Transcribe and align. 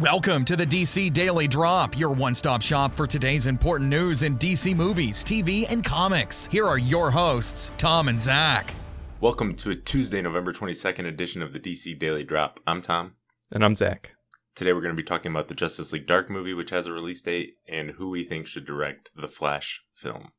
Welcome 0.00 0.46
to 0.46 0.56
the 0.56 0.64
DC 0.64 1.12
Daily 1.12 1.46
Drop, 1.46 1.98
your 1.98 2.14
one 2.14 2.34
stop 2.34 2.62
shop 2.62 2.96
for 2.96 3.06
today's 3.06 3.46
important 3.46 3.90
news 3.90 4.22
in 4.22 4.38
DC 4.38 4.74
movies, 4.74 5.22
TV, 5.22 5.70
and 5.70 5.84
comics. 5.84 6.46
Here 6.46 6.66
are 6.66 6.78
your 6.78 7.10
hosts, 7.10 7.70
Tom 7.76 8.08
and 8.08 8.18
Zac. 8.18 8.72
Welcome 9.20 9.54
to 9.56 9.68
a 9.68 9.76
Tuesday, 9.76 10.22
November 10.22 10.54
22nd 10.54 11.06
edition 11.06 11.42
of 11.42 11.52
the 11.52 11.60
DC 11.60 11.98
Daily 11.98 12.24
Drop. 12.24 12.60
I'm 12.66 12.80
Tom. 12.80 13.16
And 13.52 13.62
I'm 13.62 13.74
Zac. 13.74 14.12
Today 14.54 14.72
we're 14.72 14.80
going 14.80 14.96
to 14.96 15.02
be 15.02 15.06
talking 15.06 15.32
about 15.32 15.48
the 15.48 15.54
Justice 15.54 15.92
League 15.92 16.06
Dark 16.06 16.30
movie, 16.30 16.54
which 16.54 16.70
has 16.70 16.86
a 16.86 16.92
release 16.92 17.20
date, 17.20 17.58
and 17.68 17.90
who 17.90 18.08
we 18.08 18.24
think 18.24 18.46
should 18.46 18.64
direct 18.64 19.10
the 19.14 19.28
Flash 19.28 19.84
film. 19.92 20.32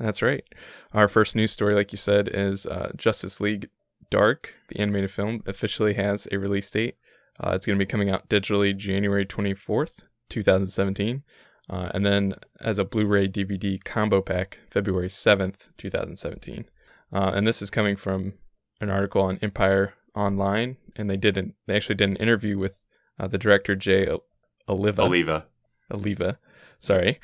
That's 0.00 0.22
right. 0.22 0.44
Our 0.94 1.08
first 1.08 1.36
news 1.36 1.52
story, 1.52 1.74
like 1.74 1.92
you 1.92 1.98
said, 1.98 2.30
is 2.32 2.64
uh, 2.64 2.92
Justice 2.96 3.38
League 3.38 3.68
Dark, 4.08 4.54
the 4.68 4.80
animated 4.80 5.10
film, 5.10 5.42
officially 5.44 5.92
has 5.92 6.26
a 6.32 6.38
release 6.38 6.70
date. 6.70 6.96
Uh, 7.42 7.50
it's 7.50 7.66
going 7.66 7.78
to 7.78 7.84
be 7.84 7.88
coming 7.88 8.10
out 8.10 8.28
digitally 8.28 8.76
January 8.76 9.26
24th, 9.26 10.06
2017. 10.30 11.22
Uh, 11.70 11.88
and 11.94 12.04
then 12.04 12.34
as 12.60 12.78
a 12.78 12.84
Blu 12.84 13.06
ray 13.06 13.26
DVD 13.26 13.82
combo 13.82 14.20
pack, 14.20 14.60
February 14.70 15.08
7th, 15.08 15.70
2017. 15.78 16.66
Uh, 17.12 17.32
and 17.34 17.46
this 17.46 17.62
is 17.62 17.70
coming 17.70 17.96
from 17.96 18.34
an 18.80 18.90
article 18.90 19.22
on 19.22 19.38
Empire 19.40 19.94
Online. 20.14 20.76
And 20.96 21.08
they 21.08 21.16
did 21.16 21.36
an, 21.36 21.54
they 21.66 21.76
actually 21.76 21.96
did 21.96 22.10
an 22.10 22.16
interview 22.16 22.58
with 22.58 22.78
uh, 23.18 23.26
the 23.26 23.38
director, 23.38 23.74
Jay 23.74 24.08
Oliva. 24.68 25.02
Oliva. 25.02 25.46
Oliva. 25.92 26.38
Sorry. 26.78 27.20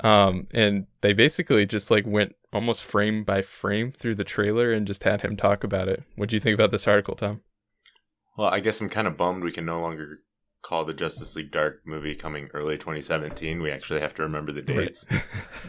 Um, 0.00 0.46
and 0.52 0.86
they 1.02 1.12
basically 1.12 1.66
just 1.66 1.90
like 1.90 2.06
went 2.06 2.34
almost 2.52 2.82
frame 2.82 3.24
by 3.24 3.42
frame 3.42 3.92
through 3.92 4.14
the 4.14 4.24
trailer 4.24 4.72
and 4.72 4.86
just 4.86 5.04
had 5.04 5.22
him 5.22 5.36
talk 5.36 5.62
about 5.62 5.88
it. 5.88 6.02
What 6.16 6.28
do 6.28 6.36
you 6.36 6.40
think 6.40 6.54
about 6.54 6.70
this 6.70 6.88
article, 6.88 7.14
Tom? 7.14 7.42
Well, 8.36 8.48
I 8.48 8.60
guess 8.60 8.80
I'm 8.80 8.88
kind 8.88 9.06
of 9.06 9.16
bummed 9.16 9.42
we 9.42 9.52
can 9.52 9.66
no 9.66 9.80
longer 9.80 10.18
call 10.62 10.84
the 10.84 10.94
Justice 10.94 11.36
League 11.36 11.50
Dark 11.50 11.82
movie 11.84 12.14
coming 12.14 12.48
early 12.52 12.76
2017. 12.76 13.62
We 13.62 13.70
actually 13.70 14.00
have 14.00 14.14
to 14.14 14.22
remember 14.22 14.52
the 14.52 14.62
dates. 14.62 15.04
Right. 15.10 15.22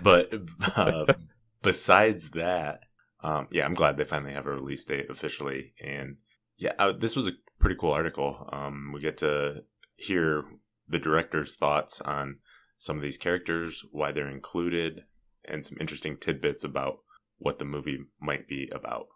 but 0.04 0.34
uh, 0.76 1.06
besides 1.62 2.32
that, 2.32 2.82
um, 3.24 3.48
yeah, 3.52 3.66
I'm 3.66 3.74
glad 3.74 3.98
they 3.98 4.04
finally 4.04 4.34
have 4.34 4.48
a 4.48 4.52
release 4.52 4.84
date 4.84 5.10
officially. 5.10 5.74
And 5.84 6.18
yeah, 6.58 6.74
uh, 6.78 6.92
this 6.92 7.16
was 7.16 7.28
a 7.28 7.34
pretty 7.60 7.76
cool 7.76 7.92
article. 7.92 8.50
Um, 8.52 8.92
we 8.94 9.02
get 9.02 9.18
to 9.18 9.64
hear 9.96 10.44
the 10.88 11.00
director's 11.00 11.56
thoughts 11.56 12.02
on 12.02 12.40
some 12.78 12.98
of 12.98 13.04
these 13.04 13.18
characters, 13.18 13.86
why 13.92 14.12
they're 14.12 14.28
included, 14.28 15.04
and 15.46 15.66
some 15.66 15.78
interesting 15.80 16.18
tidbits 16.18 16.64
about 16.64 17.00
what 17.38 17.60
the 17.60 17.66
movie 17.66 18.00
might 18.20 18.48
be 18.48 18.70
about. 18.74 19.08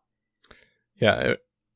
Yeah, 0.95 1.33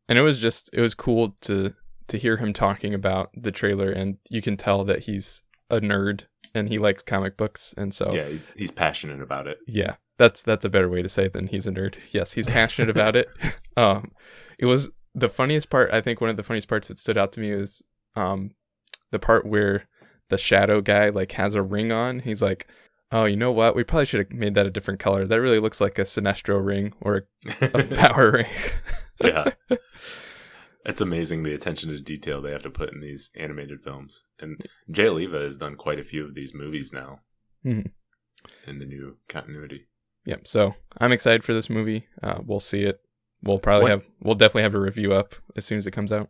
and 0.09 0.17
it 0.17 0.21
was 0.21 0.39
just 0.39 0.69
it 0.73 0.81
was 0.81 0.93
cool 0.93 1.35
to 1.41 1.73
to 2.07 2.17
hear 2.17 2.37
him 2.37 2.51
talking 2.51 2.93
about 2.93 3.29
the 3.35 3.51
trailer 3.51 3.91
and 3.91 4.17
you 4.29 4.41
can 4.41 4.57
tell 4.57 4.83
that 4.83 4.99
he's 4.99 5.43
a 5.69 5.79
nerd 5.79 6.23
and 6.53 6.67
he 6.67 6.79
likes 6.79 7.03
comic 7.03 7.37
books 7.37 7.73
and 7.77 7.93
so 7.93 8.09
yeah 8.11 8.25
he's, 8.25 8.45
he's 8.55 8.71
passionate 8.71 9.21
about 9.21 9.47
it. 9.47 9.59
Yeah 9.67 9.95
that's 10.17 10.41
that's 10.41 10.65
a 10.65 10.69
better 10.69 10.89
way 10.89 11.01
to 11.01 11.07
say 11.09 11.25
it 11.25 11.33
than 11.33 11.47
he's 11.47 11.67
a 11.67 11.71
nerd. 11.71 11.95
Yes 12.11 12.33
he's 12.33 12.47
passionate 12.47 12.89
about 12.89 13.15
it. 13.15 13.29
Um 13.77 14.11
it 14.57 14.65
was 14.65 14.89
the 15.15 15.29
funniest 15.29 15.69
part 15.69 15.89
i 15.93 16.01
think 16.01 16.19
one 16.19 16.29
of 16.29 16.35
the 16.35 16.43
funniest 16.43 16.67
parts 16.67 16.89
that 16.89 16.99
stood 16.99 17.17
out 17.17 17.31
to 17.31 17.39
me 17.39 17.49
is 17.49 17.81
um 18.17 18.51
the 19.11 19.19
part 19.19 19.45
where 19.45 19.87
the 20.29 20.37
shadow 20.37 20.81
guy 20.81 21.09
like 21.09 21.33
has 21.33 21.55
a 21.55 21.61
ring 21.61 21.91
on. 21.91 22.19
He's 22.19 22.41
like 22.41 22.67
oh 23.11 23.25
you 23.25 23.35
know 23.35 23.51
what 23.51 23.75
we 23.75 23.83
probably 23.83 24.05
should 24.05 24.19
have 24.19 24.31
made 24.37 24.55
that 24.55 24.65
a 24.65 24.71
different 24.71 24.99
color 24.99 25.25
that 25.25 25.41
really 25.41 25.59
looks 25.59 25.81
like 25.81 25.97
a 25.97 26.03
sinestro 26.03 26.63
ring 26.63 26.93
or 27.01 27.27
a, 27.61 27.83
power 27.95 28.31
ring 28.31 28.47
yeah. 29.23 29.51
It's 30.85 31.01
amazing 31.01 31.43
the 31.43 31.53
attention 31.53 31.89
to 31.89 31.99
detail 31.99 32.41
they 32.41 32.51
have 32.51 32.63
to 32.63 32.69
put 32.69 32.93
in 32.93 33.01
these 33.01 33.31
animated 33.35 33.81
films. 33.83 34.23
And 34.39 34.65
Jay 34.89 35.07
Oliva 35.07 35.39
has 35.39 35.57
done 35.57 35.75
quite 35.75 35.99
a 35.99 36.03
few 36.03 36.25
of 36.25 36.35
these 36.35 36.53
movies 36.53 36.91
now 36.93 37.19
mm-hmm. 37.65 37.89
in 38.69 38.79
the 38.79 38.85
new 38.85 39.17
continuity. 39.27 39.87
Yep. 40.25 40.47
So 40.47 40.75
I'm 40.97 41.11
excited 41.11 41.43
for 41.43 41.53
this 41.53 41.69
movie. 41.69 42.07
Uh, 42.23 42.39
we'll 42.43 42.59
see 42.59 42.83
it. 42.83 43.01
We'll 43.43 43.59
probably 43.59 43.83
what? 43.83 43.91
have, 43.91 44.03
we'll 44.21 44.35
definitely 44.35 44.63
have 44.63 44.75
a 44.75 44.79
review 44.79 45.13
up 45.13 45.35
as 45.55 45.65
soon 45.65 45.77
as 45.77 45.85
it 45.85 45.91
comes 45.91 46.11
out. 46.11 46.29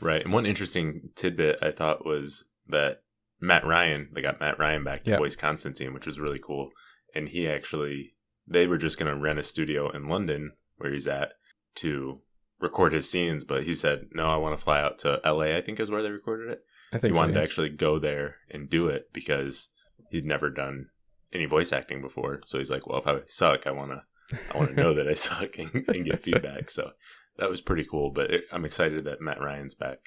Right. 0.00 0.22
And 0.22 0.32
one 0.32 0.46
interesting 0.46 1.10
tidbit 1.16 1.58
I 1.62 1.70
thought 1.70 2.06
was 2.06 2.44
that 2.68 3.02
Matt 3.40 3.66
Ryan, 3.66 4.08
they 4.14 4.22
got 4.22 4.40
Matt 4.40 4.58
Ryan 4.58 4.84
back 4.84 5.04
to 5.04 5.10
yep. 5.10 5.18
voice 5.18 5.36
Constantine, 5.36 5.92
which 5.92 6.06
was 6.06 6.20
really 6.20 6.38
cool. 6.38 6.70
And 7.14 7.28
he 7.28 7.48
actually, 7.48 8.14
they 8.46 8.66
were 8.66 8.78
just 8.78 8.98
going 8.98 9.12
to 9.12 9.20
rent 9.20 9.38
a 9.38 9.42
studio 9.42 9.90
in 9.90 10.08
London 10.08 10.52
where 10.76 10.92
he's 10.92 11.06
at 11.06 11.32
to 11.76 12.20
record 12.60 12.92
his 12.92 13.10
scenes, 13.10 13.44
but 13.44 13.64
he 13.64 13.74
said, 13.74 14.08
"No, 14.12 14.28
I 14.28 14.36
want 14.36 14.56
to 14.56 14.62
fly 14.62 14.80
out 14.80 14.98
to 15.00 15.20
L.A." 15.24 15.56
I 15.56 15.60
think 15.60 15.80
is 15.80 15.90
where 15.90 16.02
they 16.02 16.10
recorded 16.10 16.50
it. 16.50 16.64
I 16.92 16.98
think 16.98 17.12
he 17.12 17.14
so, 17.14 17.20
wanted 17.20 17.34
yeah. 17.34 17.40
to 17.40 17.44
actually 17.44 17.68
go 17.70 17.98
there 17.98 18.36
and 18.50 18.70
do 18.70 18.88
it 18.88 19.12
because 19.12 19.68
he'd 20.10 20.24
never 20.24 20.50
done 20.50 20.88
any 21.32 21.46
voice 21.46 21.72
acting 21.72 22.00
before. 22.00 22.40
So 22.46 22.58
he's 22.58 22.70
like, 22.70 22.86
"Well, 22.86 23.00
if 23.00 23.06
I 23.06 23.20
suck, 23.26 23.66
I 23.66 23.72
want 23.72 23.92
to, 23.92 24.38
I 24.54 24.58
want 24.58 24.70
to 24.70 24.82
know 24.82 24.94
that 24.94 25.08
I 25.08 25.14
suck 25.14 25.58
and, 25.58 25.84
and, 25.88 26.04
get 26.04 26.22
feedback." 26.22 26.70
So 26.70 26.92
that 27.38 27.50
was 27.50 27.60
pretty 27.60 27.84
cool. 27.84 28.10
But 28.10 28.30
it, 28.30 28.44
I'm 28.52 28.64
excited 28.64 29.04
that 29.04 29.20
Matt 29.20 29.40
Ryan's 29.40 29.74
back. 29.74 29.98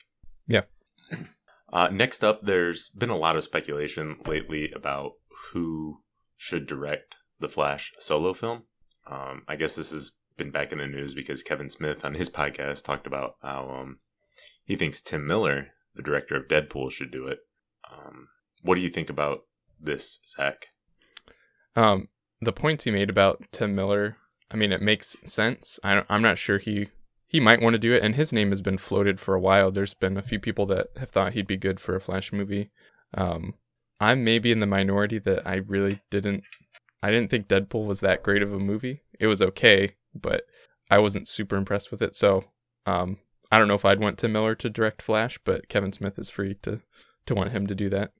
Yeah. 0.47 0.63
Uh, 1.71 1.89
next 1.91 2.23
up, 2.23 2.41
there's 2.41 2.89
been 2.89 3.09
a 3.09 3.17
lot 3.17 3.35
of 3.35 3.43
speculation 3.43 4.17
lately 4.25 4.71
about 4.71 5.13
who 5.51 6.01
should 6.35 6.65
direct 6.65 7.15
the 7.39 7.49
Flash 7.49 7.93
solo 7.99 8.33
film. 8.33 8.63
Um, 9.07 9.43
I 9.47 9.55
guess 9.55 9.75
this 9.75 9.91
has 9.91 10.13
been 10.37 10.51
back 10.51 10.71
in 10.71 10.79
the 10.79 10.87
news 10.87 11.13
because 11.13 11.43
Kevin 11.43 11.69
Smith 11.69 12.03
on 12.03 12.15
his 12.15 12.29
podcast 12.29 12.83
talked 12.83 13.07
about 13.07 13.35
how 13.41 13.69
um, 13.69 13.99
he 14.65 14.75
thinks 14.75 15.01
Tim 15.01 15.27
Miller, 15.27 15.67
the 15.95 16.03
director 16.03 16.35
of 16.35 16.47
Deadpool, 16.47 16.91
should 16.91 17.11
do 17.11 17.27
it. 17.27 17.39
Um, 17.91 18.29
what 18.61 18.75
do 18.75 18.81
you 18.81 18.89
think 18.89 19.09
about 19.09 19.41
this, 19.79 20.19
Zac? 20.25 20.67
Um, 21.75 22.09
the 22.41 22.53
points 22.53 22.83
he 22.83 22.91
made 22.91 23.09
about 23.09 23.43
Tim 23.51 23.75
Miller, 23.75 24.17
I 24.51 24.55
mean, 24.55 24.71
it 24.71 24.81
makes 24.81 25.17
sense. 25.23 25.79
I 25.83 26.03
am 26.09 26.21
not 26.21 26.37
sure 26.37 26.57
he 26.57 26.89
he 27.29 27.39
might 27.39 27.61
want 27.61 27.75
to 27.75 27.79
do 27.79 27.93
it, 27.93 28.03
and 28.03 28.15
his 28.15 28.33
name 28.33 28.49
has 28.49 28.61
been 28.61 28.79
floated 28.79 29.19
for 29.19 29.35
a 29.35 29.39
while. 29.39 29.69
There's 29.69 29.93
been 29.93 30.17
a 30.17 30.23
few 30.23 30.39
people 30.39 30.65
that 30.65 30.87
have 30.97 31.11
thought 31.11 31.33
he'd 31.33 31.45
be 31.45 31.57
good 31.57 31.79
for 31.79 31.95
a 31.95 32.01
Flash 32.01 32.33
movie. 32.33 32.71
Um, 33.13 33.53
I'm 33.99 34.23
maybe 34.23 34.51
in 34.51 34.59
the 34.59 34.65
minority 34.65 35.19
that 35.19 35.45
I 35.47 35.57
really 35.57 36.01
didn't. 36.09 36.43
I 37.03 37.11
didn't 37.11 37.29
think 37.29 37.47
Deadpool 37.47 37.85
was 37.85 37.99
that 37.99 38.23
great 38.23 38.41
of 38.41 38.51
a 38.51 38.59
movie. 38.59 39.03
It 39.19 39.27
was 39.27 39.43
okay, 39.43 39.91
but 40.15 40.41
I 40.89 40.97
wasn't 40.97 41.27
super 41.27 41.55
impressed 41.55 41.91
with 41.91 42.01
it. 42.01 42.15
So 42.15 42.45
um, 42.87 43.17
I 43.51 43.59
don't 43.59 43.67
know 43.67 43.75
if 43.75 43.85
I'd 43.85 44.01
want 44.01 44.17
Tim 44.17 44.31
Miller 44.31 44.55
to 44.55 44.69
direct 44.69 45.03
Flash, 45.03 45.39
but 45.45 45.69
Kevin 45.69 45.93
Smith 45.93 46.17
is 46.17 46.31
free 46.31 46.55
to 46.63 46.81
to 47.27 47.35
want 47.35 47.51
him 47.51 47.67
to 47.67 47.75
do 47.75 47.89
that. 47.89 48.11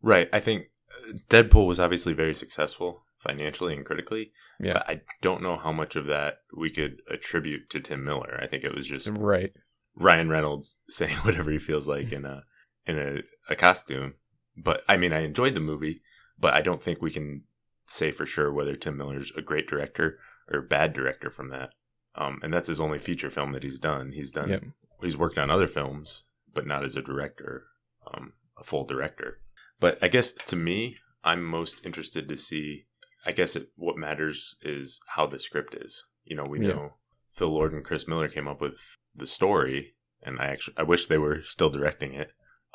Right. 0.00 0.28
I 0.32 0.38
think 0.38 0.66
uh, 0.92 1.14
Deadpool 1.28 1.66
was 1.66 1.80
obviously 1.80 2.12
very 2.12 2.36
successful 2.36 3.02
financially 3.22 3.74
and 3.74 3.84
critically. 3.84 4.32
Yeah. 4.60 4.74
But 4.74 4.88
I 4.88 5.00
don't 5.20 5.42
know 5.42 5.56
how 5.56 5.72
much 5.72 5.96
of 5.96 6.06
that 6.06 6.38
we 6.56 6.70
could 6.70 7.02
attribute 7.10 7.70
to 7.70 7.80
Tim 7.80 8.04
Miller. 8.04 8.38
I 8.42 8.46
think 8.46 8.64
it 8.64 8.74
was 8.74 8.86
just 8.86 9.08
right. 9.08 9.52
Ryan 9.94 10.28
Reynolds 10.28 10.78
saying 10.88 11.16
whatever 11.18 11.50
he 11.50 11.58
feels 11.58 11.88
like 11.88 12.12
in 12.12 12.24
a 12.24 12.44
in 12.86 12.98
a, 12.98 13.52
a 13.52 13.56
costume. 13.56 14.14
But 14.56 14.82
I 14.88 14.96
mean, 14.96 15.12
I 15.12 15.20
enjoyed 15.20 15.54
the 15.54 15.60
movie, 15.60 16.02
but 16.38 16.54
I 16.54 16.62
don't 16.62 16.82
think 16.82 17.00
we 17.00 17.10
can 17.10 17.44
say 17.86 18.10
for 18.10 18.26
sure 18.26 18.52
whether 18.52 18.74
Tim 18.74 18.96
Miller's 18.96 19.32
a 19.36 19.42
great 19.42 19.68
director 19.68 20.18
or 20.50 20.60
bad 20.60 20.92
director 20.92 21.30
from 21.30 21.50
that. 21.50 21.70
Um, 22.14 22.40
and 22.42 22.52
that's 22.52 22.68
his 22.68 22.80
only 22.80 22.98
feature 22.98 23.30
film 23.30 23.52
that 23.52 23.62
he's 23.62 23.78
done. 23.78 24.12
He's 24.12 24.32
done. 24.32 24.48
Yep. 24.48 24.64
He's 25.02 25.16
worked 25.16 25.38
on 25.38 25.50
other 25.50 25.68
films, 25.68 26.22
but 26.52 26.66
not 26.66 26.84
as 26.84 26.94
a 26.94 27.02
director, 27.02 27.64
um, 28.12 28.34
a 28.58 28.64
full 28.64 28.84
director. 28.84 29.38
But 29.80 29.98
I 30.02 30.08
guess 30.08 30.32
to 30.32 30.56
me, 30.56 30.96
I'm 31.24 31.42
most 31.42 31.84
interested 31.84 32.28
to 32.28 32.36
see. 32.36 32.86
I 33.24 33.32
guess 33.32 33.56
it, 33.56 33.68
what 33.76 33.96
matters 33.96 34.56
is 34.62 35.00
how 35.06 35.26
the 35.26 35.38
script 35.38 35.74
is. 35.74 36.04
You 36.24 36.36
know, 36.36 36.44
we 36.48 36.58
know 36.58 36.94
Phil 37.32 37.48
Lord 37.48 37.72
and 37.72 37.84
Chris 37.84 38.08
Miller 38.08 38.28
came 38.28 38.48
up 38.48 38.60
with 38.60 38.78
the 39.14 39.26
story, 39.26 39.94
and 40.22 40.40
I 40.40 40.46
actually 40.46 40.74
I 40.76 40.82
wish 40.82 41.06
they 41.06 41.18
were 41.18 41.42
still 41.42 41.70
directing 41.70 42.14
it 42.14 42.30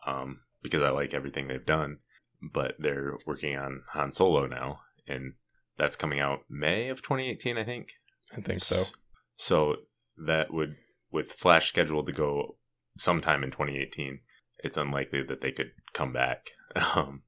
um, 0.06 0.42
because 0.62 0.82
I 0.82 0.90
like 0.90 1.14
everything 1.14 1.48
they've 1.48 1.66
done. 1.66 1.98
But 2.42 2.76
they're 2.78 3.18
working 3.26 3.58
on 3.58 3.82
Han 3.94 4.12
Solo 4.12 4.46
now, 4.46 4.82
and 5.08 5.34
that's 5.78 5.96
coming 5.96 6.20
out 6.20 6.42
May 6.50 6.90
of 6.90 7.02
2018, 7.02 7.58
I 7.58 7.64
think. 7.64 7.94
I 8.36 8.42
think 8.42 8.60
so. 8.60 8.84
So 9.38 9.76
that 10.18 10.54
would, 10.54 10.76
with 11.12 11.32
Flash 11.32 11.70
scheduled 11.70 12.06
to 12.08 12.12
go 12.12 12.58
sometime 12.98 13.44
in 13.44 13.52
2018, 13.52 14.20
it's 14.60 14.78
unlikely 14.78 15.24
that 15.24 15.42
they 15.42 15.52
could 15.52 15.72
come 15.94 16.14
back. 16.14 16.52
Um, 16.96 17.24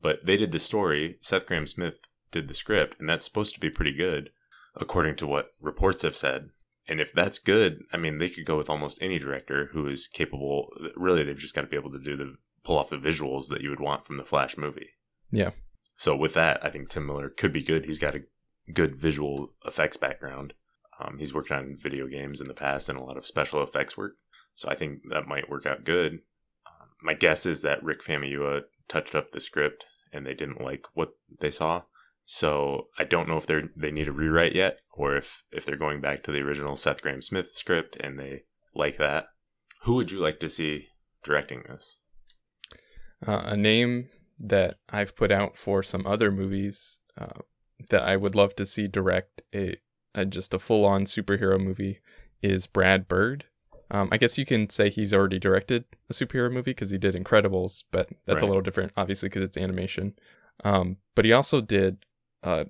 but 0.00 0.24
they 0.24 0.36
did 0.36 0.50
the 0.50 0.58
story. 0.58 1.18
Seth 1.20 1.46
Grahame-Smith 1.46 1.94
did 2.32 2.48
the 2.48 2.54
script, 2.54 2.98
and 2.98 3.08
that's 3.08 3.24
supposed 3.24 3.54
to 3.54 3.60
be 3.60 3.70
pretty 3.70 3.92
good, 3.92 4.30
according 4.74 5.16
to 5.16 5.26
what 5.26 5.52
reports 5.60 6.02
have 6.02 6.16
said. 6.16 6.50
And 6.88 7.00
if 7.00 7.12
that's 7.12 7.38
good, 7.38 7.84
I 7.92 7.96
mean, 7.96 8.18
they 8.18 8.28
could 8.28 8.44
go 8.44 8.56
with 8.56 8.68
almost 8.68 9.00
any 9.00 9.18
director 9.18 9.70
who 9.72 9.86
is 9.86 10.08
capable. 10.08 10.68
Really, 10.96 11.22
they've 11.22 11.38
just 11.38 11.54
got 11.54 11.60
to 11.60 11.68
be 11.68 11.76
able 11.76 11.92
to 11.92 12.02
do 12.02 12.16
the 12.16 12.36
pull 12.64 12.78
off 12.78 12.90
the 12.90 12.96
visuals 12.96 13.48
that 13.48 13.60
you 13.60 13.70
would 13.70 13.80
want 13.80 14.04
from 14.04 14.16
the 14.16 14.24
Flash 14.24 14.56
movie. 14.56 14.90
Yeah. 15.30 15.50
So 15.96 16.16
with 16.16 16.34
that, 16.34 16.64
I 16.64 16.70
think 16.70 16.88
Tim 16.88 17.06
Miller 17.06 17.28
could 17.28 17.52
be 17.52 17.62
good. 17.62 17.84
He's 17.84 17.98
got 17.98 18.16
a 18.16 18.24
good 18.72 18.96
visual 18.96 19.52
effects 19.64 19.96
background. 19.96 20.54
Um, 21.00 21.18
he's 21.18 21.34
worked 21.34 21.50
on 21.50 21.76
video 21.80 22.06
games 22.06 22.40
in 22.40 22.48
the 22.48 22.54
past 22.54 22.88
and 22.88 22.98
a 22.98 23.02
lot 23.02 23.16
of 23.16 23.26
special 23.26 23.62
effects 23.62 23.96
work. 23.96 24.16
So 24.54 24.68
I 24.68 24.74
think 24.74 25.00
that 25.10 25.26
might 25.26 25.50
work 25.50 25.66
out 25.66 25.84
good. 25.84 26.20
Um, 26.66 26.88
my 27.02 27.14
guess 27.14 27.46
is 27.46 27.62
that 27.62 27.82
Rick 27.82 28.02
Famuyiwa 28.02 28.62
touched 28.88 29.14
up 29.14 29.32
the 29.32 29.40
script 29.40 29.86
and 30.12 30.26
they 30.26 30.34
didn't 30.34 30.60
like 30.60 30.86
what 30.94 31.14
they 31.40 31.50
saw. 31.50 31.82
So 32.24 32.88
I 32.98 33.04
don't 33.04 33.28
know 33.28 33.36
if 33.36 33.46
they 33.46 33.62
they 33.76 33.90
need 33.90 34.08
a 34.08 34.12
rewrite 34.12 34.54
yet, 34.54 34.78
or 34.94 35.16
if 35.16 35.42
if 35.52 35.64
they're 35.66 35.76
going 35.76 36.00
back 36.00 36.22
to 36.24 36.32
the 36.32 36.40
original 36.40 36.76
Seth 36.76 37.02
Grahame-Smith 37.02 37.52
script 37.54 37.96
and 38.00 38.18
they 38.18 38.44
like 38.74 38.96
that. 38.98 39.26
Who 39.82 39.94
would 39.96 40.10
you 40.10 40.18
like 40.20 40.38
to 40.40 40.48
see 40.48 40.86
directing 41.24 41.64
this? 41.68 41.96
Uh, 43.26 43.42
a 43.44 43.56
name 43.56 44.08
that 44.38 44.76
I've 44.88 45.14
put 45.16 45.30
out 45.30 45.56
for 45.56 45.82
some 45.82 46.06
other 46.06 46.30
movies 46.30 47.00
uh, 47.20 47.40
that 47.90 48.02
I 48.02 48.16
would 48.16 48.34
love 48.34 48.56
to 48.56 48.66
see 48.66 48.88
direct 48.88 49.42
a, 49.54 49.76
a 50.14 50.24
just 50.24 50.54
a 50.54 50.58
full 50.58 50.84
on 50.84 51.04
superhero 51.04 51.62
movie 51.62 52.00
is 52.42 52.66
Brad 52.66 53.06
Bird. 53.08 53.44
Um, 53.90 54.08
I 54.10 54.16
guess 54.16 54.38
you 54.38 54.46
can 54.46 54.70
say 54.70 54.88
he's 54.88 55.12
already 55.12 55.38
directed 55.38 55.84
a 56.08 56.12
superhero 56.14 56.50
movie 56.50 56.70
because 56.70 56.90
he 56.90 56.98
did 56.98 57.14
Incredibles, 57.14 57.84
but 57.92 58.08
that's 58.24 58.42
Right. 58.42 58.42
a 58.42 58.46
little 58.46 58.62
different, 58.62 58.92
obviously, 58.96 59.28
because 59.28 59.42
it's 59.42 59.58
animation. 59.58 60.14
Um, 60.64 60.96
but 61.14 61.24
he 61.24 61.32
also 61.32 61.60
did 61.60 62.04
uh, 62.42 62.64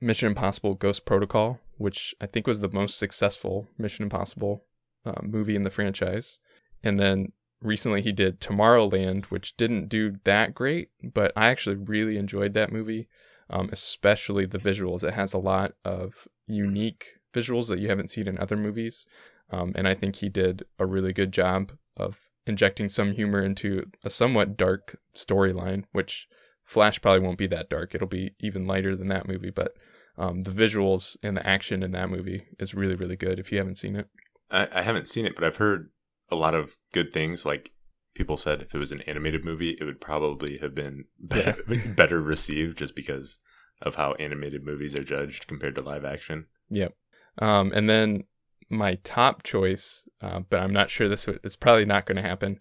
Mission 0.00 0.28
Impossible 0.28 0.74
Ghost 0.74 1.04
Protocol, 1.04 1.60
which 1.78 2.14
I 2.20 2.26
think 2.26 2.46
was 2.46 2.60
the 2.60 2.68
most 2.68 2.98
successful 2.98 3.68
Mission 3.78 4.04
Impossible 4.04 4.64
uh, 5.04 5.20
movie 5.22 5.56
in 5.56 5.62
the 5.62 5.70
franchise. 5.70 6.40
And 6.82 6.98
then 6.98 7.32
recently 7.62 8.02
he 8.02 8.12
did 8.12 8.40
Tomorrowland, 8.40 9.26
which 9.26 9.56
didn't 9.56 9.88
do 9.88 10.14
that 10.24 10.54
great, 10.54 10.90
but 11.02 11.32
I 11.36 11.48
actually 11.48 11.76
really 11.76 12.16
enjoyed 12.16 12.54
that 12.54 12.72
movie, 12.72 13.08
um, 13.48 13.68
especially 13.72 14.46
the 14.46 14.58
visuals. 14.58 15.02
It 15.02 15.14
has 15.14 15.32
a 15.32 15.38
lot 15.38 15.72
of 15.84 16.28
unique 16.46 17.20
visuals 17.32 17.68
that 17.68 17.78
you 17.78 17.88
haven't 17.88 18.10
seen 18.10 18.28
in 18.28 18.38
other 18.38 18.56
movies. 18.56 19.06
Um, 19.50 19.72
and 19.74 19.86
I 19.86 19.94
think 19.94 20.16
he 20.16 20.28
did 20.28 20.64
a 20.78 20.86
really 20.86 21.12
good 21.12 21.32
job 21.32 21.72
of 21.96 22.30
injecting 22.46 22.88
some 22.88 23.12
humor 23.12 23.42
into 23.42 23.84
a 24.04 24.10
somewhat 24.10 24.56
dark 24.56 24.98
storyline, 25.14 25.84
which 25.92 26.28
Flash 26.66 27.00
probably 27.00 27.20
won't 27.20 27.38
be 27.38 27.46
that 27.46 27.70
dark. 27.70 27.94
It'll 27.94 28.08
be 28.08 28.34
even 28.40 28.66
lighter 28.66 28.96
than 28.96 29.08
that 29.08 29.28
movie, 29.28 29.50
but 29.50 29.72
um, 30.18 30.42
the 30.42 30.50
visuals 30.50 31.16
and 31.22 31.36
the 31.36 31.46
action 31.46 31.82
in 31.82 31.92
that 31.92 32.10
movie 32.10 32.44
is 32.58 32.74
really, 32.74 32.96
really 32.96 33.16
good 33.16 33.38
if 33.38 33.52
you 33.52 33.58
haven't 33.58 33.78
seen 33.78 33.96
it. 33.96 34.08
I, 34.50 34.68
I 34.72 34.82
haven't 34.82 35.06
seen 35.06 35.26
it, 35.26 35.36
but 35.36 35.44
I've 35.44 35.56
heard 35.56 35.90
a 36.28 36.34
lot 36.34 36.54
of 36.54 36.76
good 36.92 37.12
things. 37.12 37.46
Like 37.46 37.70
people 38.14 38.36
said, 38.36 38.62
if 38.62 38.74
it 38.74 38.78
was 38.78 38.90
an 38.90 39.02
animated 39.02 39.44
movie, 39.44 39.76
it 39.80 39.84
would 39.84 40.00
probably 40.00 40.58
have 40.58 40.74
been 40.74 41.04
better, 41.20 41.62
better 41.96 42.20
received, 42.20 42.78
just 42.78 42.96
because 42.96 43.38
of 43.80 43.94
how 43.94 44.14
animated 44.14 44.64
movies 44.64 44.96
are 44.96 45.04
judged 45.04 45.46
compared 45.46 45.76
to 45.76 45.84
live 45.84 46.04
action. 46.04 46.46
Yep. 46.70 46.94
Um, 47.38 47.70
and 47.72 47.88
then 47.88 48.24
my 48.68 48.96
top 49.04 49.44
choice, 49.44 50.08
uh, 50.20 50.40
but 50.50 50.60
I'm 50.60 50.72
not 50.72 50.90
sure 50.90 51.08
this 51.08 51.26
would, 51.26 51.38
it's 51.44 51.56
probably 51.56 51.84
not 51.84 52.06
going 52.06 52.16
to 52.16 52.22
happen, 52.22 52.58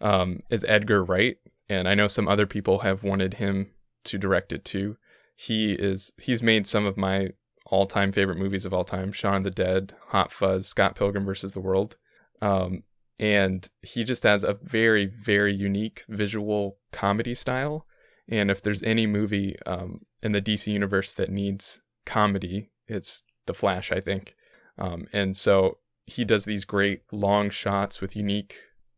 um, 0.00 0.40
is 0.50 0.64
Edgar 0.68 1.02
Wright. 1.02 1.36
And 1.68 1.88
I 1.88 1.94
know 1.94 2.08
some 2.08 2.28
other 2.28 2.46
people 2.46 2.80
have 2.80 3.02
wanted 3.02 3.34
him 3.34 3.70
to 4.04 4.18
direct 4.18 4.52
it 4.52 4.64
too. 4.64 4.96
He 5.34 5.72
is 5.72 6.12
he's 6.18 6.42
made 6.42 6.66
some 6.66 6.86
of 6.86 6.96
my 6.96 7.30
all 7.66 7.86
time 7.86 8.12
favorite 8.12 8.38
movies 8.38 8.64
of 8.64 8.72
all 8.72 8.84
time: 8.84 9.12
Shaun 9.12 9.36
of 9.36 9.44
the 9.44 9.50
Dead, 9.50 9.94
Hot 10.08 10.32
Fuzz, 10.32 10.66
Scott 10.66 10.94
Pilgrim 10.94 11.24
versus 11.24 11.52
the 11.52 11.60
World. 11.60 11.96
Um, 12.40 12.84
and 13.18 13.68
he 13.82 14.04
just 14.04 14.22
has 14.22 14.44
a 14.44 14.58
very 14.62 15.06
very 15.06 15.54
unique 15.54 16.04
visual 16.08 16.78
comedy 16.92 17.34
style. 17.34 17.86
And 18.28 18.50
if 18.50 18.62
there's 18.62 18.82
any 18.82 19.06
movie 19.06 19.56
um, 19.66 20.00
in 20.22 20.32
the 20.32 20.42
DC 20.42 20.72
universe 20.72 21.12
that 21.14 21.30
needs 21.30 21.80
comedy, 22.04 22.70
it's 22.88 23.22
The 23.46 23.54
Flash, 23.54 23.92
I 23.92 24.00
think. 24.00 24.34
Um, 24.78 25.06
and 25.12 25.36
so 25.36 25.78
he 26.06 26.24
does 26.24 26.44
these 26.44 26.64
great 26.64 27.02
long 27.12 27.50
shots 27.50 28.00
with 28.00 28.16
unique 28.16 28.56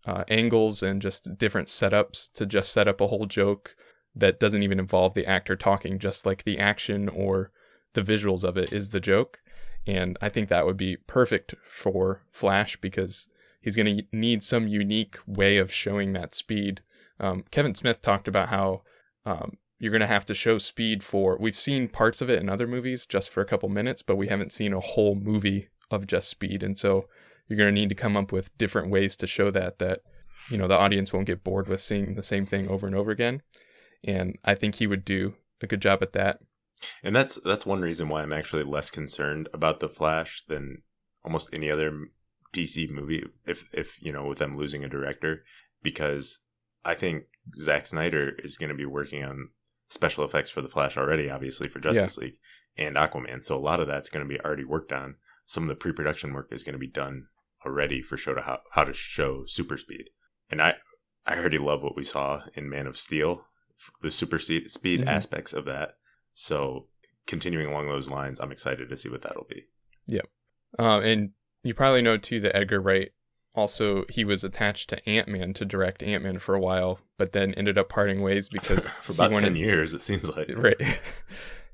uh, 0.08 0.24
angles 0.28 0.82
and 0.82 1.02
just 1.02 1.36
different 1.36 1.68
setups 1.68 2.32
to 2.32 2.46
just 2.46 2.72
set 2.72 2.88
up 2.88 2.98
a 3.02 3.08
whole 3.08 3.26
joke 3.26 3.76
that 4.16 4.40
doesn't 4.40 4.62
even 4.62 4.80
involve 4.80 5.12
the 5.12 5.26
actor 5.26 5.54
talking, 5.54 5.98
just 5.98 6.24
like 6.24 6.44
the 6.44 6.58
action 6.58 7.10
or 7.10 7.50
the 7.92 8.00
visuals 8.00 8.42
of 8.42 8.56
it 8.56 8.72
is 8.72 8.88
the 8.88 9.00
joke. 9.00 9.38
And 9.86 10.16
I 10.22 10.30
think 10.30 10.48
that 10.48 10.64
would 10.64 10.78
be 10.78 10.96
perfect 10.96 11.54
for 11.68 12.22
Flash 12.30 12.78
because 12.80 13.28
he's 13.60 13.76
going 13.76 13.98
to 13.98 14.02
need 14.10 14.42
some 14.42 14.66
unique 14.66 15.18
way 15.26 15.58
of 15.58 15.70
showing 15.70 16.14
that 16.14 16.34
speed. 16.34 16.80
Um, 17.20 17.44
Kevin 17.50 17.74
Smith 17.74 18.00
talked 18.00 18.28
about 18.28 18.48
how 18.48 18.82
um, 19.26 19.58
you're 19.78 19.92
going 19.92 20.00
to 20.00 20.06
have 20.06 20.24
to 20.26 20.34
show 20.34 20.56
speed 20.56 21.04
for. 21.04 21.36
We've 21.38 21.54
seen 21.54 21.86
parts 21.86 22.22
of 22.22 22.30
it 22.30 22.40
in 22.40 22.48
other 22.48 22.66
movies 22.66 23.04
just 23.04 23.28
for 23.28 23.42
a 23.42 23.46
couple 23.46 23.68
minutes, 23.68 24.00
but 24.00 24.16
we 24.16 24.28
haven't 24.28 24.52
seen 24.52 24.72
a 24.72 24.80
whole 24.80 25.16
movie 25.16 25.68
of 25.90 26.06
just 26.06 26.30
speed. 26.30 26.62
And 26.62 26.78
so 26.78 27.08
you're 27.48 27.56
going 27.56 27.74
to 27.74 27.80
need 27.80 27.88
to 27.88 27.94
come 27.94 28.16
up 28.16 28.32
with 28.32 28.56
different 28.58 28.90
ways 28.90 29.16
to 29.16 29.26
show 29.26 29.50
that 29.50 29.78
that 29.78 30.00
you 30.50 30.58
know 30.58 30.68
the 30.68 30.76
audience 30.76 31.12
won't 31.12 31.26
get 31.26 31.44
bored 31.44 31.68
with 31.68 31.80
seeing 31.80 32.14
the 32.14 32.22
same 32.22 32.46
thing 32.46 32.68
over 32.68 32.86
and 32.86 32.96
over 32.96 33.10
again. 33.10 33.42
And 34.04 34.38
I 34.44 34.54
think 34.54 34.76
he 34.76 34.86
would 34.86 35.04
do 35.04 35.34
a 35.60 35.66
good 35.66 35.82
job 35.82 36.02
at 36.02 36.12
that. 36.12 36.38
And 37.02 37.14
that's 37.14 37.38
that's 37.44 37.66
one 37.66 37.80
reason 37.80 38.08
why 38.08 38.22
I'm 38.22 38.32
actually 38.32 38.62
less 38.62 38.90
concerned 38.90 39.48
about 39.52 39.80
the 39.80 39.88
Flash 39.88 40.44
than 40.48 40.82
almost 41.24 41.50
any 41.52 41.70
other 41.70 42.08
DC 42.52 42.88
movie. 42.90 43.24
If 43.46 43.64
if 43.72 44.00
you 44.00 44.12
know 44.12 44.26
with 44.26 44.38
them 44.38 44.56
losing 44.56 44.84
a 44.84 44.88
director, 44.88 45.44
because 45.82 46.40
I 46.84 46.94
think 46.94 47.24
Zack 47.56 47.86
Snyder 47.86 48.34
is 48.38 48.56
going 48.56 48.70
to 48.70 48.76
be 48.76 48.86
working 48.86 49.24
on 49.24 49.50
special 49.88 50.24
effects 50.24 50.50
for 50.50 50.60
the 50.60 50.68
Flash 50.68 50.96
already, 50.96 51.30
obviously 51.30 51.68
for 51.68 51.80
Justice 51.80 52.18
League 52.18 52.38
and 52.76 52.96
Aquaman. 52.96 53.44
So 53.44 53.56
a 53.56 53.58
lot 53.58 53.80
of 53.80 53.88
that's 53.88 54.08
going 54.08 54.26
to 54.26 54.28
be 54.28 54.40
already 54.40 54.64
worked 54.64 54.92
on. 54.92 55.16
Some 55.46 55.64
of 55.64 55.68
the 55.68 55.74
pre-production 55.74 56.34
work 56.34 56.48
is 56.52 56.62
going 56.62 56.74
to 56.74 56.78
be 56.78 56.86
done 56.86 57.26
already 57.64 58.02
for 58.02 58.16
show 58.16 58.34
to 58.34 58.40
how, 58.42 58.60
how 58.72 58.84
to 58.84 58.92
show 58.94 59.44
super 59.46 59.76
speed. 59.78 60.10
And 60.50 60.60
I 60.62 60.74
I 61.26 61.36
already 61.38 61.58
love 61.58 61.82
what 61.82 61.96
we 61.96 62.04
saw 62.04 62.42
in 62.54 62.70
Man 62.70 62.86
of 62.86 62.96
Steel, 62.96 63.42
the 64.00 64.10
super 64.10 64.38
speed, 64.38 64.68
Mhm. 65.02 65.06
aspects 65.06 65.52
of 65.52 65.64
that. 65.66 65.96
So 66.32 66.88
continuing 67.26 67.66
along 67.66 67.88
those 67.88 68.08
lines, 68.08 68.40
I'm 68.40 68.52
excited 68.52 68.88
to 68.88 68.96
see 68.96 69.08
what 69.10 69.22
that'll 69.22 69.46
be. 69.48 69.64
Uh, 70.78 71.00
and 71.00 71.30
you 71.62 71.72
probably 71.72 72.02
know 72.02 72.18
too 72.18 72.40
that 72.40 72.54
Edgar 72.54 72.80
Wright 72.80 73.10
also 73.54 74.04
he 74.10 74.22
was 74.24 74.44
attached 74.44 74.90
to 74.90 75.08
Ant 75.08 75.26
Man 75.26 75.54
to 75.54 75.64
direct 75.64 76.02
Ant 76.02 76.22
Man 76.22 76.38
for 76.38 76.54
a 76.54 76.60
while, 76.60 77.00
but 77.16 77.32
then 77.32 77.54
ended 77.54 77.78
up 77.78 77.88
parting 77.88 78.20
ways 78.20 78.48
because 78.52 78.86
for 78.88 79.12
about 79.12 79.32
wanted- 79.32 79.46
ten 79.48 79.56
years, 79.56 79.94
it 79.94 80.02
seems 80.02 80.30
like. 80.36 80.50
right 80.56 80.76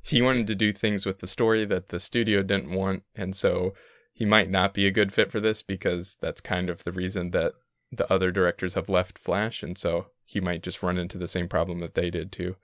he 0.03 0.23
wanted 0.23 0.47
to 0.47 0.55
do 0.55 0.73
things 0.73 1.05
with 1.05 1.19
the 1.19 1.27
story 1.27 1.65
that 1.65 1.89
the 1.89 1.99
studio 1.99 2.43
didn't 2.43 2.71
want 2.71 3.03
and 3.17 3.35
so 3.35 3.75
he 4.14 4.25
might 4.25 4.49
not 4.50 4.72
be 4.72 4.87
a 4.87 4.90
good 4.93 5.12
fit 5.12 5.31
for 5.31 5.40
this 5.40 5.62
because 5.62 6.16
that's 6.22 6.40
kind 6.40 6.70
of 6.70 6.84
the 6.84 6.93
reason 6.93 7.32
that 7.32 7.52
the 7.93 8.11
other 8.11 8.31
directors 8.32 8.75
have 8.75 8.88
left 8.88 9.19
flash 9.19 9.62
and 9.62 9.76
so 9.76 10.06
he 10.25 10.40
might 10.40 10.62
just 10.62 10.82
run 10.82 10.96
into 10.99 11.19
the 11.19 11.26
same 11.28 11.49
problem 11.49 11.81
that 11.81 11.94
they 11.94 12.08
did 12.11 12.33
too 12.33 12.56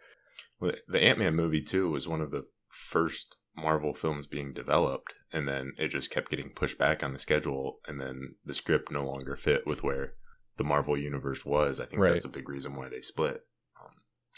Well, 0.58 0.72
The 0.88 1.02
Ant 1.02 1.18
Man 1.18 1.34
movie 1.36 1.60
too 1.62 1.90
was 1.90 2.08
one 2.08 2.20
of 2.22 2.30
the 2.30 2.46
first 2.66 3.36
Marvel 3.56 3.92
films 3.92 4.26
being 4.28 4.52
developed, 4.54 5.12
and 5.32 5.46
then 5.46 5.72
it 5.76 5.88
just 5.88 6.10
kept 6.10 6.30
getting 6.30 6.50
pushed 6.50 6.78
back 6.78 7.02
on 7.02 7.12
the 7.12 7.18
schedule, 7.18 7.80
and 7.86 8.00
then 8.00 8.36
the 8.44 8.54
script 8.54 8.90
no 8.92 9.04
longer 9.04 9.36
fit 9.36 9.66
with 9.66 9.82
where 9.82 10.14
the 10.56 10.64
Marvel 10.64 10.96
universe 10.96 11.44
was. 11.44 11.80
I 11.80 11.86
think 11.86 12.00
Right. 12.00 12.12
that's 12.12 12.24
a 12.24 12.28
big 12.28 12.48
reason 12.48 12.76
why 12.76 12.88
they 12.88 13.00
split. 13.00 13.42
Um, 13.82 13.90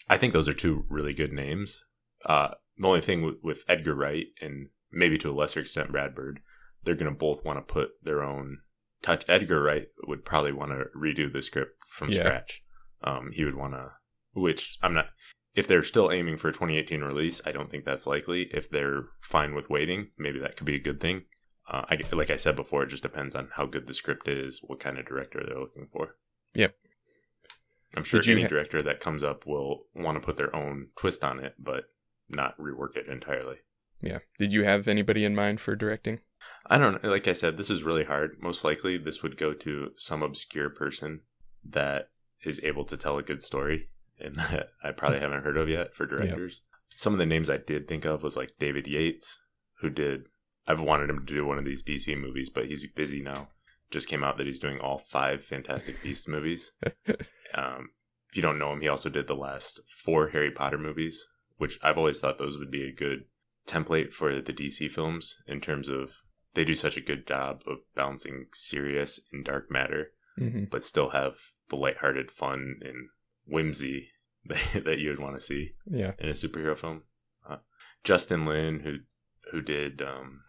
I 0.09 0.17
think 0.17 0.33
those 0.33 0.49
are 0.49 0.55
two 0.55 0.87
really 0.89 1.13
good 1.13 1.33
names. 1.33 1.85
Uh, 2.25 2.55
the 2.79 2.87
only 2.89 3.03
thing 3.03 3.23
with, 3.23 3.37
with 3.43 3.65
Edgar 3.69 3.95
Wright 3.95 4.27
and 4.41 4.71
maybe 4.91 5.19
to 5.19 5.31
a 5.31 5.35
lesser 5.39 5.61
extent 5.61 5.93
Brad 5.93 6.15
Bird, 6.15 6.41
they're 6.85 6.95
going 6.95 7.13
to 7.13 7.19
both 7.19 7.45
want 7.45 7.59
to 7.59 7.73
put 7.73 7.91
their 8.03 8.23
own 8.23 8.59
touch. 9.03 9.25
Edgar 9.29 9.63
Wright 9.63 9.89
would 10.07 10.25
probably 10.25 10.53
want 10.53 10.73
to 10.73 10.85
redo 10.97 11.33
the 11.33 11.43
script 11.43 11.73
from 11.89 12.11
Yeah. 12.11 12.21
scratch. 12.21 12.63
Um, 13.05 13.31
he 13.33 13.45
would 13.45 13.57
want 13.57 13.75
to, 13.75 13.93
which 14.33 14.79
I'm 14.83 14.95
not. 14.95 15.11
If 15.55 15.67
they're 15.67 15.83
still 15.83 16.11
aiming 16.11 16.39
for 16.39 16.49
a 16.49 16.53
2018 16.53 17.03
release, 17.03 17.43
I 17.45 17.53
don't 17.53 17.71
think 17.71 17.85
that's 17.85 18.07
likely. 18.07 18.49
If 18.53 18.71
they're 18.71 19.05
fine 19.21 19.55
with 19.55 19.69
waiting, 19.69 20.11
maybe 20.17 20.39
that 20.39 20.57
could 20.57 20.67
be 20.67 20.77
a 20.77 20.81
good 20.83 21.01
thing. 21.01 21.25
Uh, 21.69 21.85
I, 21.91 21.99
like 22.13 22.31
I 22.31 22.37
said 22.37 22.57
before, 22.57 22.83
it 22.85 22.89
just 22.89 23.03
depends 23.03 23.35
on 23.35 23.49
how 23.55 23.67
good 23.67 23.87
the 23.87 23.95
script 23.95 24.29
is, 24.29 24.61
what 24.63 24.81
kind 24.81 24.99
of 24.99 25.07
director 25.07 25.43
they're 25.47 25.59
looking 25.61 25.89
for. 25.93 26.17
Yep. 26.55 26.75
I'm 27.95 28.05
sure 28.05 28.23
any 28.27 28.43
ha- 28.43 28.49
director 28.49 28.83
that 28.83 29.01
comes 29.01 29.23
up 29.23 29.47
will 29.47 29.87
want 29.95 30.17
to 30.21 30.25
put 30.27 30.37
their 30.37 30.55
own 30.57 30.89
twist 30.97 31.23
on 31.23 31.39
it, 31.41 31.55
but 31.59 31.85
not 32.29 32.57
rework 32.59 32.97
it 32.97 33.09
entirely. 33.11 33.57
Yeah 34.03 34.19
did 34.39 34.53
you 34.53 34.65
have 34.65 34.89
anybody 34.89 35.25
in 35.25 35.35
mind 35.35 35.61
for 35.61 35.75
directing 35.77 36.21
I 36.67 36.79
don't 36.79 37.03
know. 37.03 37.11
Like 37.11 37.29
I 37.29 37.33
said, 37.33 37.57
this 37.57 37.71
is 37.71 37.83
really 37.83 38.05
hard. 38.05 38.39
Most 38.41 38.65
likely, 38.65 38.99
this 38.99 39.23
would 39.23 39.37
go 39.37 39.53
to 39.53 39.93
some 39.97 40.23
obscure 40.23 40.71
person 40.71 41.21
that 41.65 42.09
is 42.45 42.61
able 42.65 42.85
to 42.87 42.97
tell 42.97 43.19
a 43.19 43.23
good 43.23 43.43
story 43.43 43.89
and 44.19 44.37
that 44.51 44.71
I 44.83 44.93
probably 44.93 45.21
haven't 45.21 45.45
heard 45.45 45.57
of 45.57 45.69
yet 45.69 45.95
for 45.95 46.07
directors. 46.07 46.63
Some 46.95 47.13
of 47.13 47.19
the 47.19 47.27
names 47.27 47.51
I 47.51 47.57
did 47.57 47.89
think 47.89 48.05
of 48.05 48.23
was 48.23 48.37
like 48.37 48.55
David 48.59 48.87
Yates, 48.87 49.39
who 49.81 49.91
did. 49.91 50.25
I've 50.67 50.81
wanted 50.81 51.11
him 51.11 51.19
to 51.19 51.35
do 51.35 51.45
one 51.45 51.59
of 51.59 51.65
these 51.65 51.83
DC 51.83 52.17
movies, 52.19 52.49
but 52.49 52.67
he's 52.67 52.87
busy 52.93 53.21
now. 53.21 53.49
Just 53.91 54.09
came 54.09 54.23
out 54.23 54.39
that 54.39 54.47
he's 54.47 54.61
doing 54.61 54.79
all 54.79 54.99
five 54.99 55.43
Fantastic 55.43 56.01
Beast 56.03 56.29
movies. 56.29 56.73
um, 57.55 57.91
if 58.29 58.37
you 58.37 58.43
don't 58.43 58.59
know 58.59 58.73
him, 58.73 58.81
he 58.81 58.89
also 58.89 59.09
did 59.09 59.27
the 59.27 59.35
last 59.35 59.81
four 59.89 60.29
Harry 60.29 60.51
Potter 60.51 60.79
movies, 60.79 61.27
which 61.59 61.79
I've 61.83 61.99
always 61.99 62.21
thought 62.21 62.39
those 62.39 62.57
would 62.59 62.71
be 62.71 62.89
a 62.89 62.95
good 62.95 63.25
template 63.67 64.13
for 64.13 64.41
the 64.41 64.53
DC 64.53 64.91
films 64.91 65.43
in 65.47 65.61
terms 65.61 65.89
of 65.89 66.23
they 66.55 66.65
do 66.65 66.75
such 66.75 66.97
a 66.97 67.03
good 67.03 67.27
job 67.27 67.63
of 67.67 67.79
balancing 67.95 68.47
serious 68.53 69.21
and 69.33 69.45
dark 69.45 69.71
matter, 69.71 70.13
mm-hmm. 70.39 70.65
but 70.71 70.85
still 70.85 71.11
have 71.11 71.35
the 71.69 71.77
lighthearted 71.77 72.31
fun 72.31 72.77
and 72.83 73.09
whimsy 73.47 74.09
that, 74.45 74.85
that 74.85 74.99
you 74.99 75.09
would 75.11 75.21
want 75.21 75.35
to 75.35 75.41
see 75.41 75.73
Yeah. 75.91 76.13
in 76.19 76.29
a 76.29 76.33
superhero 76.33 76.79
film. 76.79 77.03
Uh, 77.49 77.59
Justin 78.05 78.45
Lin, 78.45 78.81
who 78.81 78.99
who 79.51 79.61
did 79.61 80.01
um, 80.03 80.43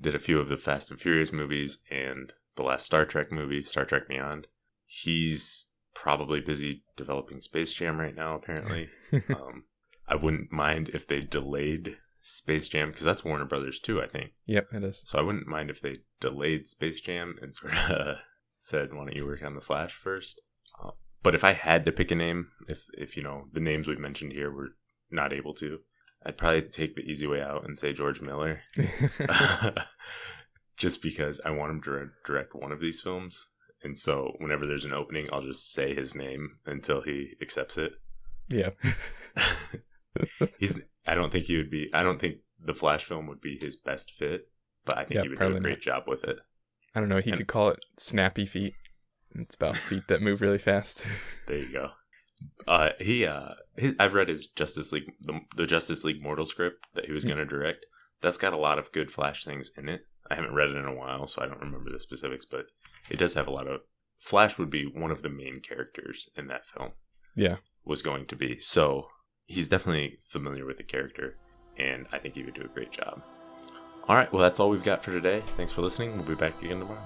did 0.00 0.14
a 0.14 0.18
few 0.20 0.38
of 0.40 0.48
the 0.48 0.56
Fast 0.56 0.90
and 0.90 1.00
Furious 1.00 1.32
movies 1.32 1.78
and 1.90 2.32
the 2.56 2.62
last 2.62 2.84
Star 2.86 3.04
Trek 3.04 3.30
movie, 3.32 3.64
Star 3.64 3.84
Trek 3.84 4.08
Beyond. 4.08 4.46
He's 4.86 5.66
probably 5.94 6.40
busy 6.40 6.84
developing 6.96 7.40
Space 7.40 7.74
Jam 7.74 7.98
right 7.98 8.14
now. 8.14 8.34
Apparently, 8.36 8.88
um, 9.30 9.64
I 10.06 10.16
wouldn't 10.16 10.52
mind 10.52 10.90
if 10.94 11.06
they 11.06 11.20
delayed 11.20 11.96
Space 12.28 12.68
Jam 12.68 12.90
because 12.90 13.06
that's 13.06 13.24
Warner 13.24 13.44
Brothers 13.44 13.78
too, 13.78 14.02
I 14.02 14.06
think. 14.06 14.32
Yep, 14.46 14.68
it 14.74 14.84
is. 14.84 15.02
So 15.04 15.18
I 15.18 15.22
wouldn't 15.22 15.46
mind 15.46 15.70
if 15.70 15.80
they 15.80 15.98
delayed 16.20 16.68
Space 16.68 17.00
Jam 17.00 17.36
and 17.40 17.54
sort 17.54 17.74
of 17.74 18.16
said, 18.58 18.92
"Why 18.92 19.04
don't 19.04 19.16
you 19.16 19.24
work 19.24 19.42
on 19.42 19.54
the 19.54 19.60
Flash 19.60 19.94
first? 19.94 20.40
Uh, 20.82 20.90
but 21.22 21.34
if 21.34 21.42
I 21.42 21.52
had 21.52 21.84
to 21.86 21.92
pick 21.92 22.10
a 22.10 22.14
name, 22.14 22.48
if 22.68 22.86
if 22.94 23.16
you 23.16 23.22
know 23.22 23.44
the 23.52 23.60
names 23.60 23.86
we've 23.86 23.98
mentioned 23.98 24.32
here 24.32 24.50
were 24.50 24.70
not 25.10 25.32
able 25.32 25.54
to, 25.54 25.78
I'd 26.24 26.36
probably 26.36 26.62
take 26.62 26.94
the 26.96 27.02
easy 27.02 27.26
way 27.26 27.40
out 27.40 27.64
and 27.64 27.78
say 27.78 27.92
George 27.92 28.20
Miller, 28.20 28.60
just 30.76 31.00
because 31.02 31.40
I 31.44 31.50
want 31.50 31.72
him 31.72 31.82
to 31.82 32.08
direct 32.26 32.54
one 32.54 32.72
of 32.72 32.80
these 32.80 33.00
films. 33.00 33.48
And 33.82 33.96
so 33.96 34.34
whenever 34.38 34.66
there's 34.66 34.84
an 34.84 34.92
opening, 34.92 35.28
I'll 35.32 35.42
just 35.46 35.72
say 35.72 35.94
his 35.94 36.14
name 36.14 36.58
until 36.66 37.00
he 37.00 37.34
accepts 37.40 37.78
it. 37.78 37.92
yeah. 38.48 38.70
He's. 40.58 40.80
I 41.08 41.14
don't 41.14 41.30
think 41.32 41.44
he 41.46 41.56
would 41.56 41.70
be. 41.70 41.90
I 41.94 42.02
don't 42.02 42.20
think 42.20 42.36
the 42.62 42.74
Flash 42.74 43.04
film 43.04 43.26
would 43.28 43.40
be 43.40 43.58
his 43.60 43.76
best 43.76 44.10
fit, 44.12 44.48
but 44.84 44.96
I 44.98 45.04
think 45.04 45.16
Yeah, 45.16 45.22
he 45.22 45.28
would 45.30 45.38
do 45.38 45.56
a 45.56 45.60
great 45.60 45.80
job 45.80 46.04
with 46.06 46.24
it. 46.24 46.40
I 46.94 47.00
don't 47.00 47.08
know. 47.08 47.18
He 47.20 47.30
And- 47.30 47.38
could 47.38 47.48
call 47.48 47.70
it 47.70 47.78
snappy 47.96 48.46
feet. 48.46 48.74
It's 49.34 49.54
about 49.54 49.76
feet 49.76 50.04
that 50.08 50.22
move 50.22 50.40
really 50.40 50.58
fast. 50.58 51.06
There 51.46 51.58
you 51.58 51.72
go. 51.72 51.90
Uh, 52.66 52.90
he 53.00 53.24
uh, 53.26 53.54
his, 53.76 53.94
I've 53.98 54.14
read 54.14 54.28
his 54.28 54.46
Justice 54.46 54.92
League, 54.92 55.10
the, 55.22 55.40
the 55.56 55.66
Justice 55.66 56.04
League 56.04 56.22
Mortal 56.22 56.46
script 56.46 56.76
that 56.94 57.06
he 57.06 57.12
was 57.12 57.22
Hmm. 57.24 57.30
going 57.30 57.38
to 57.40 57.44
direct. 57.46 57.84
That's 58.20 58.38
got 58.38 58.52
a 58.52 58.58
lot 58.58 58.78
of 58.78 58.92
good 58.92 59.10
Flash 59.10 59.44
things 59.44 59.70
in 59.76 59.88
it. 59.88 60.02
I 60.30 60.34
haven't 60.34 60.54
read 60.54 60.68
it 60.70 60.76
in 60.76 60.84
a 60.84 60.94
while, 60.94 61.26
so 61.26 61.40
I 61.42 61.46
don't 61.46 61.60
remember 61.60 61.90
the 61.90 62.00
specifics, 62.00 62.44
but 62.44 62.66
it 63.08 63.18
does 63.18 63.34
have 63.34 63.46
a 63.46 63.50
lot 63.52 63.66
of. 63.66 63.80
Flash 64.18 64.58
would 64.58 64.68
be 64.70 64.84
one 64.84 65.10
of 65.10 65.22
the 65.22 65.28
main 65.30 65.60
characters 65.66 66.28
in 66.36 66.48
that 66.48 66.66
film. 66.66 66.92
Yeah. 67.36 67.56
was 67.84 68.02
going 68.02 68.26
to 68.26 68.36
be. 68.36 68.58
So 68.60 69.06
he's 69.48 69.68
definitely 69.68 70.20
familiar 70.24 70.64
with 70.64 70.76
the 70.76 70.84
character, 70.84 71.36
and 71.76 72.06
I 72.12 72.18
think 72.18 72.34
he 72.34 72.44
would 72.44 72.54
do 72.54 72.62
a 72.62 72.68
great 72.68 72.92
job. 72.92 73.22
All 74.06 74.14
right, 74.14 74.32
well, 74.32 74.42
that's 74.42 74.60
all 74.60 74.70
we've 74.70 74.84
got 74.84 75.02
for 75.02 75.10
today. 75.10 75.42
Thanks 75.56 75.72
for 75.72 75.82
listening. 75.82 76.16
We'll 76.16 76.24
be 76.24 76.34
back 76.34 76.62
again 76.62 76.78
tomorrow. 76.78 77.04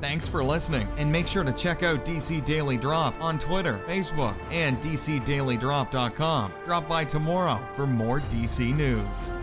Thanks 0.00 0.28
for 0.28 0.44
listening, 0.44 0.86
and 0.96 1.10
make 1.10 1.26
sure 1.26 1.42
to 1.42 1.52
check 1.52 1.82
out 1.82 2.04
DC 2.04 2.44
Daily 2.44 2.76
Drop 2.76 3.20
on 3.20 3.38
Twitter, 3.38 3.80
Facebook, 3.86 4.36
and 4.50 4.78
DCDailyDrop.com. 4.78 6.52
Drop 6.64 6.88
by 6.88 7.04
tomorrow 7.04 7.60
for 7.74 7.86
more 7.86 8.20
DC 8.20 8.76
news. 8.76 9.34